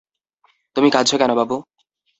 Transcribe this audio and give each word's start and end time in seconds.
তুমি 0.75 0.87
কাঁদছ 0.91 1.11
কেন, 1.15 1.31
বাবু? 1.35 1.55